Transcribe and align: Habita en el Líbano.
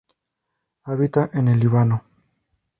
Habita 0.85 1.29
en 1.31 1.47
el 1.49 1.59
Líbano. 1.59 2.03